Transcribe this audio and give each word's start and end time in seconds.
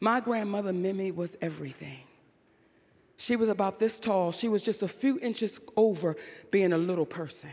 My 0.00 0.20
grandmother, 0.20 0.72
Mimi, 0.72 1.10
was 1.10 1.36
everything. 1.40 2.00
She 3.16 3.34
was 3.34 3.48
about 3.48 3.78
this 3.78 3.98
tall. 3.98 4.30
She 4.30 4.48
was 4.48 4.62
just 4.62 4.82
a 4.82 4.88
few 4.88 5.18
inches 5.20 5.60
over 5.76 6.16
being 6.50 6.72
a 6.72 6.78
little 6.78 7.06
person, 7.06 7.50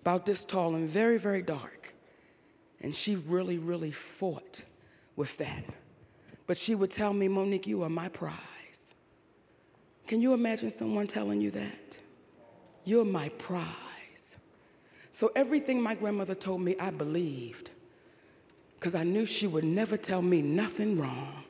about 0.00 0.24
this 0.24 0.44
tall 0.44 0.74
and 0.74 0.88
very, 0.88 1.18
very 1.18 1.42
dark. 1.42 1.94
And 2.80 2.94
she 2.94 3.16
really, 3.16 3.58
really 3.58 3.90
fought 3.90 4.64
with 5.14 5.36
that. 5.38 5.64
But 6.46 6.56
she 6.56 6.74
would 6.74 6.90
tell 6.90 7.12
me, 7.12 7.28
Mo'Nique, 7.28 7.66
you 7.66 7.82
are 7.82 7.90
my 7.90 8.08
prize. 8.08 8.94
Can 10.06 10.20
you 10.20 10.32
imagine 10.32 10.70
someone 10.70 11.06
telling 11.06 11.40
you 11.40 11.50
that? 11.50 11.98
You're 12.84 13.04
my 13.04 13.30
prize. 13.30 14.36
So 15.10 15.30
everything 15.36 15.80
my 15.80 15.94
grandmother 15.94 16.34
told 16.34 16.60
me, 16.60 16.76
I 16.78 16.90
believed 16.90 17.70
because 18.84 18.94
I 18.94 19.04
knew 19.04 19.24
she 19.24 19.46
would 19.46 19.64
never 19.64 19.96
tell 19.96 20.20
me 20.20 20.42
nothing 20.42 20.98
wrong. 20.98 21.44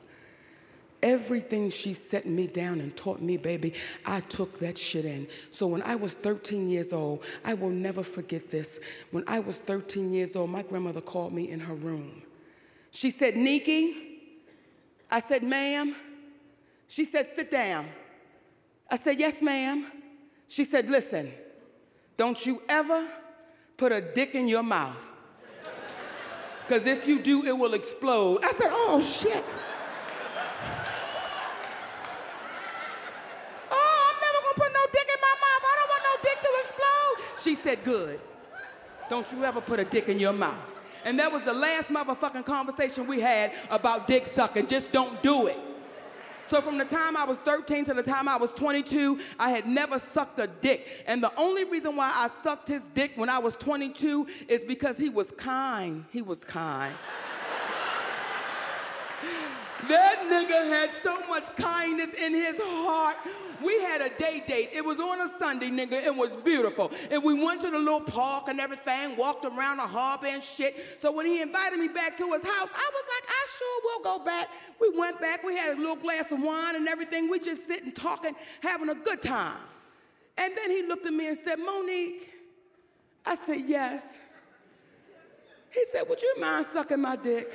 Everything 1.05 1.69
she 1.69 1.93
set 1.93 2.25
me 2.25 2.47
down 2.47 2.81
and 2.81 2.97
taught 2.97 3.21
me, 3.21 3.37
baby, 3.37 3.75
I 4.07 4.21
took 4.21 4.57
that 4.57 4.75
shit 4.75 5.05
in. 5.05 5.27
So 5.51 5.67
when 5.67 5.83
I 5.83 5.95
was 5.95 6.15
13 6.15 6.67
years 6.67 6.91
old, 6.91 7.23
I 7.43 7.53
will 7.53 7.69
never 7.69 8.01
forget 8.01 8.49
this. 8.49 8.79
When 9.11 9.23
I 9.27 9.37
was 9.37 9.59
13 9.59 10.11
years 10.11 10.35
old, 10.35 10.49
my 10.49 10.63
grandmother 10.63 11.01
called 11.01 11.31
me 11.31 11.51
in 11.51 11.59
her 11.59 11.75
room. 11.75 12.23
She 12.89 13.11
said, 13.11 13.35
Nikki, 13.35 13.93
I 15.11 15.19
said, 15.19 15.43
ma'am. 15.43 15.95
She 16.87 17.05
said, 17.05 17.27
sit 17.27 17.51
down. 17.51 17.87
I 18.89 18.97
said, 18.97 19.19
yes, 19.19 19.43
ma'am. 19.43 19.85
She 20.47 20.63
said, 20.63 20.89
listen, 20.89 21.31
don't 22.17 22.43
you 22.47 22.63
ever 22.67 23.07
put 23.77 23.91
a 23.91 24.01
dick 24.01 24.33
in 24.33 24.47
your 24.47 24.63
mouth. 24.63 24.97
Because 26.63 26.87
if 26.87 27.07
you 27.07 27.21
do, 27.21 27.45
it 27.45 27.55
will 27.55 27.75
explode. 27.75 28.43
I 28.43 28.51
said, 28.53 28.69
oh, 28.71 29.03
shit. 29.03 29.43
Said, 37.65 37.83
Good. 37.83 38.19
Don't 39.09 39.31
you 39.31 39.43
ever 39.43 39.59
put 39.59 39.79
a 39.79 39.83
dick 39.83 40.07
in 40.07 40.19
your 40.19 40.33
mouth. 40.33 40.73
And 41.03 41.19
that 41.19 41.31
was 41.31 41.43
the 41.43 41.53
last 41.53 41.89
motherfucking 41.89 42.45
conversation 42.45 43.05
we 43.05 43.19
had 43.19 43.53
about 43.69 44.07
dick 44.07 44.25
sucking. 44.25 44.67
Just 44.67 44.91
don't 44.91 45.21
do 45.21 45.47
it. 45.47 45.59
So 46.47 46.61
from 46.61 46.77
the 46.77 46.85
time 46.85 47.17
I 47.17 47.23
was 47.23 47.39
13 47.39 47.85
to 47.85 47.93
the 47.95 48.03
time 48.03 48.27
I 48.27 48.37
was 48.37 48.51
22, 48.51 49.19
I 49.39 49.49
had 49.49 49.67
never 49.67 49.97
sucked 49.97 50.39
a 50.39 50.47
dick. 50.47 51.03
And 51.07 51.23
the 51.23 51.31
only 51.37 51.63
reason 51.63 51.95
why 51.95 52.11
I 52.15 52.27
sucked 52.27 52.67
his 52.67 52.87
dick 52.87 53.13
when 53.15 53.29
I 53.29 53.39
was 53.39 53.55
22 53.55 54.27
is 54.47 54.63
because 54.63 54.97
he 54.97 55.09
was 55.09 55.31
kind. 55.31 56.05
He 56.11 56.21
was 56.21 56.43
kind. 56.43 56.95
That 59.83 60.23
nigga 60.29 60.67
had 60.67 60.93
so 60.93 61.19
much 61.27 61.53
kindness 61.57 62.13
in 62.13 62.33
his 62.33 62.57
heart. 62.61 63.17
We 63.63 63.79
had 63.81 64.01
a 64.01 64.09
day 64.17 64.41
date. 64.45 64.69
It 64.73 64.83
was 64.83 64.99
on 64.99 65.21
a 65.21 65.27
Sunday, 65.27 65.69
nigga. 65.69 65.93
It 65.93 66.15
was 66.15 66.31
beautiful. 66.43 66.91
And 67.11 67.23
we 67.23 67.33
went 67.33 67.61
to 67.61 67.69
the 67.69 67.77
little 67.77 68.01
park 68.01 68.47
and 68.47 68.59
everything, 68.59 69.15
walked 69.17 69.45
around 69.45 69.77
the 69.77 69.83
harbor 69.83 70.27
and 70.27 70.41
shit. 70.41 70.75
So 70.97 71.11
when 71.11 71.25
he 71.25 71.41
invited 71.41 71.77
me 71.77 71.89
back 71.89 72.17
to 72.17 72.31
his 72.31 72.43
house, 72.43 72.69
I 72.73 72.89
was 72.93 73.03
like, 73.13 73.29
I 73.29 73.47
sure 73.57 73.81
will 73.83 74.17
go 74.17 74.25
back. 74.25 74.47
We 74.79 74.97
went 74.97 75.19
back. 75.19 75.43
We 75.43 75.55
had 75.55 75.77
a 75.77 75.79
little 75.79 75.97
glass 75.97 76.31
of 76.31 76.41
wine 76.41 76.75
and 76.75 76.87
everything. 76.87 77.29
We 77.29 77.39
just 77.39 77.67
sitting, 77.67 77.91
talking, 77.91 78.33
having 78.61 78.89
a 78.89 78.95
good 78.95 79.21
time. 79.21 79.57
And 80.37 80.53
then 80.57 80.71
he 80.71 80.83
looked 80.83 81.05
at 81.05 81.13
me 81.13 81.27
and 81.27 81.37
said, 81.37 81.59
Mo'Nique. 81.59 82.29
I 83.25 83.35
said, 83.35 83.61
yes. 83.65 84.19
He 85.71 85.83
said, 85.91 86.03
would 86.07 86.21
you 86.21 86.35
mind 86.39 86.65
sucking 86.65 87.01
my 87.01 87.17
dick? 87.17 87.51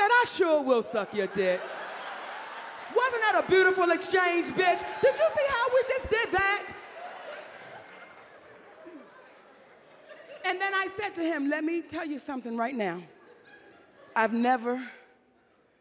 said, 0.00 0.08
I 0.10 0.24
sure 0.40 0.62
will 0.62 0.82
suck 0.82 1.12
your 1.14 1.26
dick. 1.26 1.60
Wasn't 2.96 3.22
that 3.22 3.44
a 3.44 3.50
beautiful 3.50 3.90
exchange, 3.90 4.46
bitch? 4.46 4.80
Did 5.02 5.14
you 5.14 5.28
see 5.36 5.46
how 5.48 5.66
we 5.74 5.82
just 5.86 6.10
did 6.10 6.32
that? 6.32 6.72
And 10.46 10.58
then 10.58 10.72
I 10.74 10.88
said 10.96 11.14
to 11.16 11.20
him, 11.20 11.50
Let 11.50 11.62
me 11.62 11.82
tell 11.82 12.06
you 12.06 12.18
something 12.18 12.56
right 12.56 12.74
now. 12.74 13.02
I've 14.16 14.32
never 14.32 14.82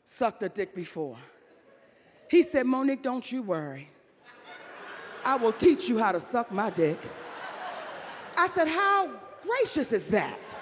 sucked 0.03 0.43
a 0.43 0.49
dick 0.49 0.75
before. 0.75 1.15
He 2.29 2.43
said, 2.43 2.65
Mo'Nique, 2.65 3.01
don't 3.01 3.31
you 3.31 3.41
worry. 3.41 3.89
I 5.23 5.37
will 5.37 5.53
teach 5.53 5.87
you 5.87 5.97
how 5.99 6.11
to 6.11 6.19
suck 6.19 6.51
my 6.51 6.69
dick. 6.69 6.99
I 8.37 8.47
said, 8.49 8.67
How 8.67 9.09
gracious 9.41 9.93
is 9.93 10.09
that? 10.09 10.58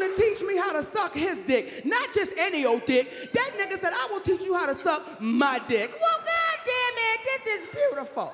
To 0.00 0.20
teach 0.20 0.42
me 0.42 0.56
how 0.56 0.72
to 0.72 0.82
suck 0.82 1.14
his 1.14 1.44
dick, 1.44 1.84
not 1.84 2.12
just 2.12 2.32
any 2.38 2.64
old 2.64 2.84
dick. 2.86 3.32
That 3.32 3.52
nigga 3.58 3.78
said, 3.78 3.92
I 3.92 4.08
will 4.10 4.20
teach 4.20 4.42
you 4.42 4.54
how 4.54 4.66
to 4.66 4.74
suck 4.74 5.20
my 5.20 5.60
dick. 5.66 5.90
Well, 6.00 6.18
God 6.18 6.58
damn 6.64 6.96
it, 7.12 7.20
this 7.24 7.46
is 7.46 7.66
beautiful. 7.66 8.32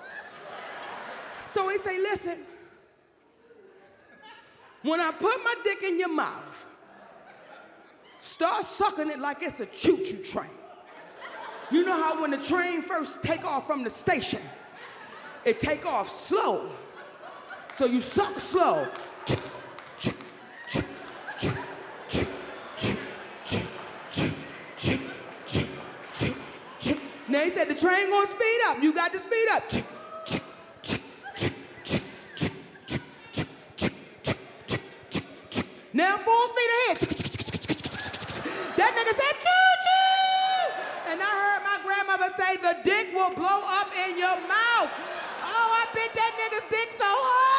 So 1.48 1.68
he 1.68 1.78
say, 1.78 1.98
listen, 1.98 2.38
when 4.82 5.00
I 5.00 5.12
put 5.12 5.42
my 5.44 5.54
dick 5.62 5.82
in 5.82 5.98
your 5.98 6.12
mouth, 6.12 6.66
start 8.18 8.64
sucking 8.64 9.10
it 9.10 9.18
like 9.18 9.42
it's 9.42 9.60
a 9.60 9.66
choo-choo 9.66 10.22
train. 10.22 10.50
You 11.70 11.84
know 11.84 11.94
how 11.94 12.20
when 12.20 12.30
the 12.30 12.38
train 12.38 12.82
first 12.82 13.22
take 13.22 13.44
off 13.44 13.66
from 13.66 13.84
the 13.84 13.90
station, 13.90 14.42
it 15.44 15.60
take 15.60 15.86
off 15.86 16.08
slow. 16.08 16.70
So 17.74 17.86
you 17.86 18.00
suck 18.00 18.38
slow. 18.38 18.88
He 27.44 27.50
said 27.50 27.68
the 27.68 27.74
train 27.74 28.08
gonna 28.08 28.26
speed 28.26 28.60
up. 28.68 28.82
You 28.82 28.94
got 28.94 29.12
to 29.12 29.18
speed 29.18 29.48
up. 29.52 29.70
Now 35.92 36.16
full 36.16 36.48
speed 36.48 36.70
ahead. 36.80 36.98
That 38.78 38.92
nigga 38.96 39.14
said 39.20 39.34
choo 39.44 39.66
choo. 39.84 41.10
And 41.10 41.20
I 41.20 41.32
heard 41.42 41.62
my 41.62 41.78
grandmother 41.84 42.32
say 42.34 42.56
the 42.56 42.78
dick 42.82 43.14
will 43.14 43.34
blow 43.34 43.60
up 43.66 43.92
in 44.08 44.16
your 44.16 44.36
mouth. 44.48 44.90
Oh, 45.44 45.84
I 45.84 45.86
bit 45.92 46.14
that 46.14 46.32
nigga's 46.40 46.64
dick 46.70 46.92
so 46.92 47.04
hard. 47.04 47.53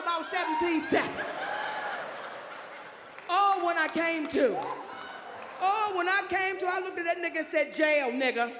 About 0.00 0.24
17 0.26 0.80
seconds. 0.80 1.28
Oh, 3.28 3.62
when 3.64 3.76
I 3.76 3.88
came 3.88 4.26
to. 4.28 4.56
Oh, 5.62 5.92
when 5.94 6.08
I 6.08 6.22
came 6.28 6.58
to, 6.58 6.66
I 6.66 6.80
looked 6.80 6.98
at 6.98 7.04
that 7.04 7.20
nigga 7.20 7.44
and 7.44 7.46
said, 7.46 7.74
jail, 7.74 8.08
nigga. 8.08 8.50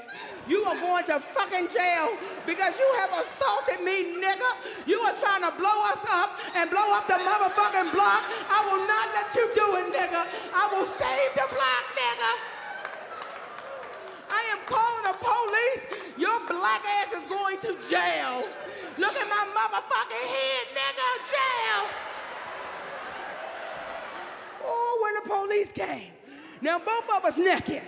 You 0.47 0.65
are 0.65 0.77
going 0.77 1.05
to 1.07 1.19
fucking 1.19 1.69
jail 1.73 2.13
because 2.45 2.79
you 2.79 2.89
have 3.01 3.11
assaulted 3.17 3.81
me, 3.81 4.21
nigga. 4.21 4.51
You 4.87 5.01
are 5.01 5.17
trying 5.17 5.43
to 5.49 5.53
blow 5.57 5.79
us 5.89 6.05
up 6.13 6.37
and 6.55 6.69
blow 6.69 6.93
up 6.93 7.09
the 7.09 7.17
motherfucking 7.17 7.93
block. 7.97 8.23
I 8.53 8.61
will 8.69 8.85
not 8.85 9.09
let 9.17 9.33
you 9.33 9.49
do 9.57 9.67
it, 9.81 9.89
nigga. 9.97 10.29
I 10.53 10.69
will 10.73 10.87
save 10.87 11.33
the 11.33 11.49
block, 11.49 11.85
nigga. 11.97 12.60
Calling 14.71 15.05
the 15.05 15.17
police. 15.19 15.87
Your 16.17 16.39
black 16.47 16.83
ass 16.87 17.13
is 17.13 17.27
going 17.27 17.59
to 17.61 17.77
jail. 17.89 18.45
Look 18.99 19.17
at 19.17 19.29
my 19.29 19.45
motherfucking 19.59 20.27
head, 20.35 20.67
nigga. 20.79 21.09
Jail. 21.35 21.81
Oh, 24.65 24.99
when 25.03 25.15
the 25.15 25.29
police 25.29 25.73
came. 25.73 26.13
Now 26.63 26.79
both 26.79 27.09
of 27.11 27.25
us 27.25 27.39
naked. 27.39 27.83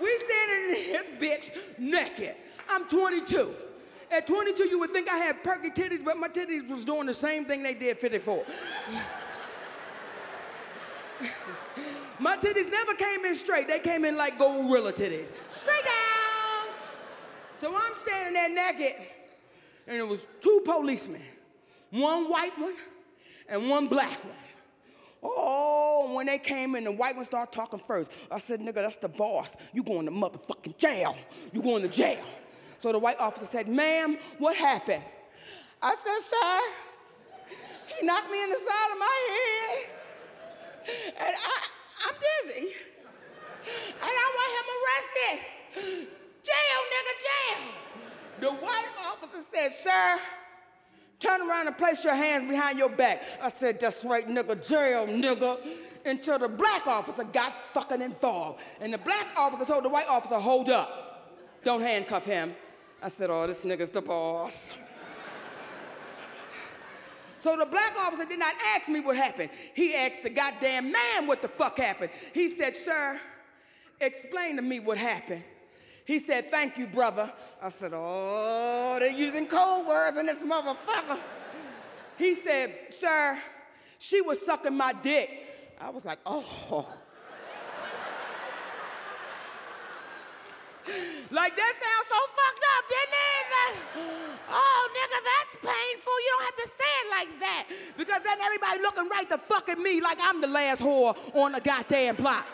We 0.00 0.18
standing 0.18 0.86
in 0.86 0.92
this 0.92 1.08
bitch 1.18 1.50
naked. 1.78 2.36
I'm 2.68 2.88
22. 2.88 3.54
At 4.10 4.26
22, 4.26 4.68
you 4.68 4.78
would 4.78 4.90
think 4.90 5.08
I 5.08 5.18
had 5.18 5.42
perky 5.44 5.70
titties, 5.70 6.02
but 6.02 6.16
my 6.16 6.28
titties 6.28 6.68
was 6.68 6.84
doing 6.84 7.06
the 7.06 7.14
same 7.14 7.44
thing 7.44 7.62
they 7.62 7.74
did 7.74 7.98
54. 7.98 8.44
My 12.18 12.36
titties 12.36 12.70
never 12.70 12.94
came 12.94 13.24
in 13.24 13.34
straight. 13.34 13.68
They 13.68 13.78
came 13.78 14.04
in 14.04 14.16
like 14.16 14.38
gorilla 14.38 14.92
titties. 14.92 15.32
Straight 15.50 15.84
down. 15.84 16.74
So 17.56 17.74
I'm 17.76 17.94
standing 17.94 18.34
there 18.34 18.48
naked, 18.48 18.94
and 19.86 19.96
it 19.96 20.06
was 20.06 20.26
two 20.40 20.62
policemen, 20.64 21.22
one 21.90 22.28
white 22.30 22.56
one 22.58 22.74
and 23.48 23.68
one 23.68 23.88
black 23.88 24.22
one. 24.24 24.34
Oh, 25.22 26.12
when 26.14 26.26
they 26.26 26.38
came 26.38 26.76
in, 26.76 26.84
the 26.84 26.92
white 26.92 27.16
one 27.16 27.24
started 27.24 27.50
talking 27.50 27.80
first. 27.80 28.16
I 28.30 28.38
said, 28.38 28.60
nigga, 28.60 28.74
that's 28.74 28.96
the 28.96 29.08
boss. 29.08 29.56
You 29.72 29.82
going 29.82 30.06
to 30.06 30.12
motherfucking 30.12 30.78
jail. 30.78 31.16
You 31.52 31.60
going 31.60 31.82
to 31.82 31.88
jail. 31.88 32.24
So 32.78 32.92
the 32.92 33.00
white 33.00 33.18
officer 33.18 33.46
said, 33.46 33.68
ma'am, 33.68 34.16
what 34.38 34.56
happened? 34.56 35.02
I 35.82 35.96
said, 35.96 36.20
sir, 36.20 36.60
He 37.98 38.06
knocked 38.06 38.30
me 38.30 38.42
in 38.42 38.50
the 38.50 38.56
side 38.56 38.92
of 38.92 38.98
my 38.98 39.28
head. 39.30 39.57
And 41.18 41.34
I, 41.36 41.54
I'm 42.06 42.14
dizzy. 42.14 42.68
And 43.66 44.02
I 44.02 44.26
want 44.36 44.50
him 44.56 44.66
arrested. 44.78 46.08
Jail, 46.44 46.80
nigga, 46.94 47.14
jail. 47.28 47.58
The 48.40 48.50
white 48.64 48.86
officer 49.06 49.40
said, 49.40 49.70
Sir, 49.70 50.20
turn 51.18 51.42
around 51.48 51.66
and 51.66 51.76
place 51.76 52.04
your 52.04 52.14
hands 52.14 52.48
behind 52.48 52.78
your 52.78 52.88
back. 52.88 53.22
I 53.42 53.50
said, 53.50 53.80
That's 53.80 54.04
right, 54.04 54.26
nigga, 54.26 54.66
jail, 54.66 55.06
nigga. 55.06 55.58
Until 56.06 56.38
the 56.38 56.48
black 56.48 56.86
officer 56.86 57.24
got 57.24 57.52
fucking 57.72 58.00
involved. 58.00 58.62
And 58.80 58.94
the 58.94 58.98
black 58.98 59.26
officer 59.36 59.64
told 59.64 59.84
the 59.84 59.88
white 59.88 60.08
officer, 60.08 60.36
Hold 60.36 60.70
up, 60.70 61.34
don't 61.64 61.80
handcuff 61.80 62.24
him. 62.24 62.54
I 63.02 63.08
said, 63.08 63.30
Oh, 63.30 63.46
this 63.46 63.64
nigga's 63.64 63.90
the 63.90 64.02
boss. 64.02 64.74
So 67.40 67.56
the 67.56 67.66
black 67.66 67.96
officer 67.98 68.24
did 68.24 68.38
not 68.38 68.54
ask 68.74 68.88
me 68.88 69.00
what 69.00 69.16
happened. 69.16 69.50
He 69.74 69.94
asked 69.94 70.22
the 70.22 70.30
goddamn 70.30 70.90
man 70.90 71.26
what 71.26 71.42
the 71.42 71.48
fuck 71.48 71.78
happened. 71.78 72.10
He 72.32 72.48
said, 72.48 72.76
Sir, 72.76 73.20
explain 74.00 74.56
to 74.56 74.62
me 74.62 74.80
what 74.80 74.98
happened. 74.98 75.44
He 76.04 76.18
said, 76.18 76.50
Thank 76.50 76.78
you, 76.78 76.86
brother. 76.86 77.32
I 77.62 77.68
said, 77.68 77.92
Oh, 77.94 78.96
they're 78.98 79.12
using 79.12 79.46
cold 79.46 79.86
words 79.86 80.16
in 80.16 80.26
this 80.26 80.42
motherfucker. 80.42 81.18
He 82.16 82.34
said, 82.34 82.74
Sir, 82.90 83.40
she 83.98 84.20
was 84.20 84.44
sucking 84.44 84.76
my 84.76 84.92
dick. 84.92 85.30
I 85.80 85.90
was 85.90 86.04
like, 86.04 86.18
Oh. 86.26 86.88
Like 91.30 91.54
that 91.56 91.74
sounds 91.76 92.08
so 92.08 92.16
fucked 92.32 92.64
up, 92.74 92.84
didn't 92.88 93.12
it? 93.12 93.17
Oh, 94.50 94.88
nigga, 94.94 95.18
that's 95.24 95.56
painful. 95.56 96.12
You 96.20 96.36
don't 96.38 96.44
have 96.44 96.56
to 96.56 96.68
say 96.68 96.84
it 97.02 97.10
like 97.10 97.40
that. 97.40 97.64
Because 97.98 98.22
then 98.22 98.40
everybody 98.40 98.80
looking 98.80 99.06
right 99.10 99.28
the 99.28 99.36
fuck 99.36 99.68
at 99.68 99.78
me 99.78 100.00
like 100.00 100.16
I'm 100.22 100.40
the 100.40 100.46
last 100.46 100.80
whore 100.80 101.14
on 101.34 101.52
the 101.52 101.60
goddamn 101.60 102.16
block. 102.16 102.46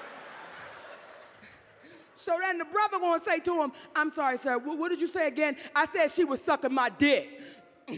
So 2.17 2.37
then 2.41 2.59
the 2.59 2.65
brother 2.65 2.99
gonna 2.99 3.21
say 3.21 3.39
to 3.41 3.63
him, 3.63 3.73
I'm 3.95 4.11
sorry, 4.11 4.39
sir, 4.39 4.59
what, 4.59 4.79
what 4.79 4.89
did 4.89 5.01
you 5.01 5.07
say 5.07 5.29
again? 5.29 5.57
I 5.77 5.87
said 5.87 6.11
she 6.11 6.25
was 6.25 6.43
sucking 6.43 6.73
my 6.73 6.89
dick. 6.89 7.41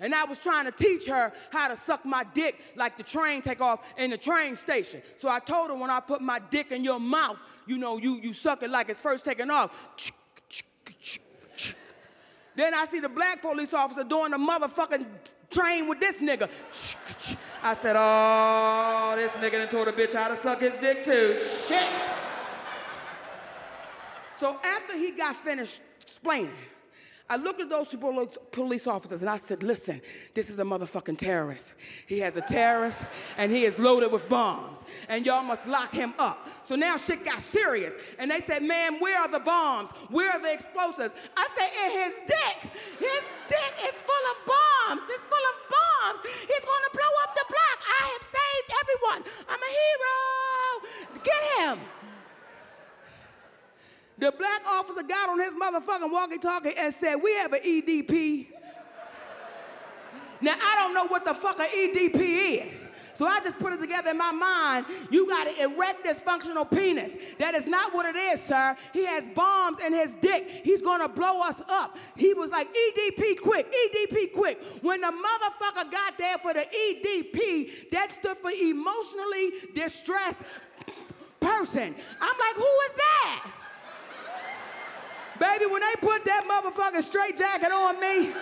and 0.00 0.14
I 0.14 0.24
was 0.24 0.38
trying 0.38 0.64
to 0.66 0.70
teach 0.70 1.06
her 1.08 1.32
how 1.50 1.68
to 1.68 1.76
suck 1.76 2.04
my 2.04 2.24
dick 2.34 2.60
like 2.76 2.96
the 2.96 3.02
train 3.02 3.42
take 3.42 3.60
off 3.60 3.82
in 3.96 4.10
the 4.10 4.16
train 4.16 4.54
station. 4.56 5.02
So 5.16 5.28
I 5.28 5.40
told 5.40 5.70
her 5.70 5.76
when 5.76 5.90
I 5.90 6.00
put 6.00 6.20
my 6.20 6.38
dick 6.38 6.70
in 6.70 6.84
your 6.84 7.00
mouth, 7.00 7.38
you 7.66 7.76
know, 7.76 7.98
you, 7.98 8.20
you 8.22 8.32
suck 8.32 8.62
it 8.62 8.70
like 8.70 8.88
it's 8.88 9.00
first 9.00 9.24
taking 9.24 9.50
off. 9.50 9.76
Then 12.58 12.74
I 12.74 12.86
see 12.86 12.98
the 12.98 13.08
black 13.08 13.40
police 13.40 13.72
officer 13.72 14.02
doing 14.02 14.32
the 14.32 14.36
motherfucking 14.36 15.06
train 15.48 15.86
with 15.86 16.00
this 16.00 16.20
nigga. 16.20 16.50
I 17.62 17.72
said, 17.72 17.94
oh, 17.96 19.14
this 19.14 19.30
nigga 19.34 19.58
done 19.58 19.68
told 19.68 19.86
a 19.86 19.92
bitch 19.92 20.12
how 20.12 20.26
to 20.26 20.34
suck 20.34 20.60
his 20.60 20.74
dick 20.80 21.04
too. 21.04 21.38
Shit. 21.68 21.86
So 24.36 24.58
after 24.64 24.94
he 24.94 25.12
got 25.12 25.36
finished 25.36 25.80
explaining, 26.00 26.50
I 27.30 27.36
looked 27.36 27.60
at 27.60 27.68
those 27.68 27.88
people, 27.88 28.26
police 28.52 28.86
officers 28.86 29.20
and 29.20 29.28
I 29.28 29.36
said, 29.36 29.62
listen, 29.62 30.00
this 30.32 30.48
is 30.48 30.58
a 30.58 30.62
motherfucking 30.62 31.18
terrorist. 31.18 31.74
He 32.06 32.20
has 32.20 32.36
a 32.36 32.40
terrorist 32.40 33.04
and 33.36 33.52
he 33.52 33.64
is 33.64 33.78
loaded 33.78 34.10
with 34.10 34.28
bombs 34.30 34.82
and 35.10 35.26
y'all 35.26 35.42
must 35.42 35.68
lock 35.68 35.92
him 35.92 36.14
up. 36.18 36.48
So 36.64 36.74
now 36.74 36.96
shit 36.96 37.24
got 37.24 37.40
serious 37.40 37.94
and 38.18 38.30
they 38.30 38.40
said, 38.40 38.62
man, 38.62 38.98
where 38.98 39.20
are 39.20 39.28
the 39.28 39.40
bombs? 39.40 39.90
Where 40.08 40.30
are 40.30 40.40
the 40.40 40.52
explosives? 40.52 41.14
I 41.36 41.48
said, 41.54 41.68
in 41.84 41.90
his 42.02 42.14
dick. 42.26 42.72
His 42.98 43.24
dick 43.46 43.74
is 43.84 43.94
full 43.94 44.24
of 44.32 44.46
bombs. 44.46 45.02
It's 45.10 45.24
full 45.24 45.46
of 45.52 45.56
bombs. 45.68 46.20
He's 46.24 46.64
gonna 46.64 46.92
blow 46.94 47.12
up 47.24 47.34
the 47.34 47.44
block. 47.46 47.78
I 47.84 48.02
have 48.12 48.22
saved 48.22 48.70
everyone. 48.80 49.30
I'm 49.50 49.60
a 49.60 49.72
hero. 49.76 51.22
Get 51.24 51.42
him. 51.60 51.78
The 54.18 54.32
black 54.32 54.62
officer 54.78 55.02
got 55.02 55.28
on 55.28 55.40
his 55.40 55.54
motherfucking 55.54 56.10
walkie-talkie 56.10 56.76
and 56.76 56.92
said, 56.92 57.16
we 57.16 57.34
have 57.34 57.52
an 57.52 57.60
EDP. 57.60 58.46
now, 60.40 60.54
I 60.54 60.76
don't 60.76 60.94
know 60.94 61.06
what 61.06 61.24
the 61.24 61.34
fuck 61.34 61.58
an 61.58 61.66
EDP 61.66 62.72
is. 62.72 62.86
So 63.14 63.26
I 63.26 63.40
just 63.40 63.58
put 63.58 63.72
it 63.72 63.80
together 63.80 64.12
in 64.12 64.16
my 64.16 64.30
mind. 64.30 64.86
You 65.10 65.26
got 65.26 65.48
an 65.48 65.72
erect 65.72 66.06
dysfunctional 66.06 66.70
penis. 66.70 67.18
That 67.40 67.56
is 67.56 67.66
not 67.66 67.92
what 67.92 68.06
it 68.06 68.14
is, 68.14 68.40
sir. 68.40 68.76
He 68.92 69.04
has 69.06 69.26
bombs 69.34 69.80
in 69.80 69.92
his 69.92 70.14
dick. 70.14 70.48
He's 70.62 70.80
gonna 70.80 71.08
blow 71.08 71.40
us 71.40 71.60
up. 71.68 71.98
He 72.16 72.32
was 72.32 72.52
like, 72.52 72.68
EDP 72.72 73.40
quick, 73.40 73.72
EDP 73.72 74.32
quick. 74.32 74.62
When 74.82 75.00
the 75.00 75.08
motherfucker 75.08 75.90
got 75.90 76.16
there 76.16 76.38
for 76.38 76.54
the 76.54 76.60
EDP, 76.60 77.90
that 77.90 78.12
stood 78.12 78.36
for 78.36 78.52
emotionally 78.52 79.50
distressed 79.74 80.44
person. 81.40 81.96
I'm 82.20 82.38
like, 82.38 82.54
who 82.54 82.62
is 82.62 82.94
that? 82.94 83.46
Baby, 85.38 85.66
when 85.66 85.82
they 85.82 85.94
put 86.00 86.24
that 86.24 86.44
motherfucking 86.48 87.02
straight 87.02 87.36
jacket 87.36 87.70
on 87.70 88.00
me 88.00 88.32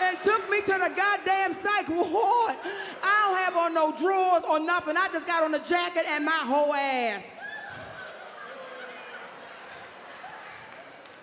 and 0.00 0.22
took 0.22 0.48
me 0.48 0.60
to 0.60 0.72
the 0.72 0.92
goddamn 0.94 1.52
psych 1.52 1.88
ward, 1.88 2.56
I 3.02 3.26
don't 3.26 3.36
have 3.36 3.56
on 3.56 3.74
no 3.74 3.92
drawers 3.96 4.44
or 4.44 4.60
nothing. 4.60 4.96
I 4.96 5.08
just 5.08 5.26
got 5.26 5.42
on 5.42 5.52
the 5.52 5.58
jacket 5.58 6.04
and 6.08 6.24
my 6.24 6.30
whole 6.30 6.72
ass. 6.72 7.32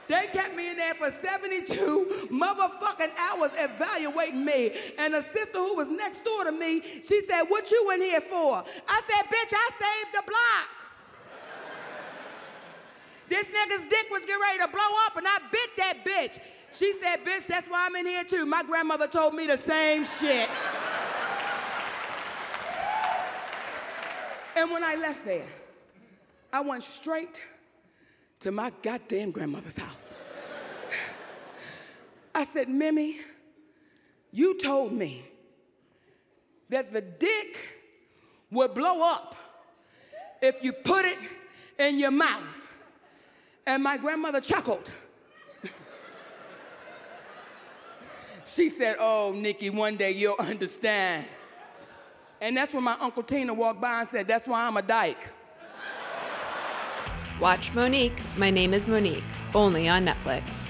They 0.08 0.28
kept 0.32 0.56
me 0.56 0.70
in 0.70 0.78
there 0.78 0.94
for 0.94 1.10
72 1.10 2.28
motherfucking 2.32 3.12
hours 3.18 3.52
evaluating 3.58 4.46
me. 4.46 4.72
And 5.00 5.14
the 5.14 5.22
sister 5.22 5.58
who 5.58 5.76
was 5.76 5.90
next 5.90 6.24
door 6.24 6.44
to 6.44 6.52
me, 6.52 6.82
she 7.04 7.22
said, 7.22 7.44
What 7.44 7.72
you 7.72 7.90
in 7.92 8.02
here 8.02 8.22
for? 8.22 8.64
I 8.88 9.02
said, 9.08 9.26
Bitch, 9.26 9.54
I 9.54 9.70
saved 9.74 10.14
the 10.14 10.24
block. 10.28 10.75
This 13.28 13.50
nigga's 13.50 13.86
dick 13.86 14.06
was 14.12 14.24
getting 14.26 14.42
ready 14.42 14.60
to 14.60 14.68
blow 14.68 14.82
up, 15.08 15.18
and 15.18 15.28
I 15.28 15.38
bit 15.52 15.70
that 15.78 16.06
bitch. 16.06 16.40
She 16.74 16.94
said, 16.94 17.24
Bitch, 17.26 17.48
that's 17.48 17.68
why 17.68 17.86
I'm 17.86 17.96
in 17.96 18.06
here 18.06 18.24
too. 18.24 18.46
My 18.46 18.64
grandmother 18.64 19.08
told 19.08 19.34
me 19.34 19.48
the 19.48 19.58
same 19.58 20.04
shit. 20.04 20.50
and 24.56 24.70
when 24.70 24.84
I 24.84 24.96
left 24.96 25.26
there, 25.26 25.48
I 26.52 26.62
went 26.62 26.84
straight 26.84 27.42
to 28.42 28.52
my 28.52 28.72
goddamn 28.82 29.32
grandmother's 29.32 29.78
house. 29.78 30.14
I 32.34 32.44
said, 32.46 32.68
Mimi, 32.68 33.20
you 34.32 34.60
told 34.60 34.92
me 34.92 35.26
that 36.70 36.92
the 36.92 37.02
dick 37.02 37.58
would 38.52 38.74
blow 38.74 39.02
up 39.02 39.36
if 40.42 40.62
you 40.62 40.74
put 40.74 41.06
it 41.06 41.18
in 41.80 41.98
your 41.98 42.12
mouth. 42.12 42.65
And 43.68 43.84
my 43.84 43.98
grandmother 43.98 44.42
chuckled. 44.42 44.92
she 48.46 48.70
said, 48.70 48.98
Oh, 49.00 49.34
Nikki, 49.36 49.70
one 49.70 49.98
day 49.98 50.12
you'll 50.12 50.36
understand. 50.40 51.26
And 52.42 52.56
that's 52.56 52.74
when 52.74 52.84
my 52.84 52.96
Uncle 53.00 53.24
Tina 53.24 53.54
walked 53.54 53.82
by 53.82 54.02
and 54.02 54.08
said, 54.08 54.28
That's 54.28 54.48
why 54.48 54.68
I'm 54.68 54.78
a 54.78 54.82
dyke. 54.82 55.30
Watch 57.40 57.74
Mo'Nique, 57.74 58.20
My 58.38 58.50
Name 58.50 58.74
is 58.74 58.86
Mo'Nique, 58.86 59.24
only 59.54 59.90
on 59.90 60.06
Netflix. 60.06 60.68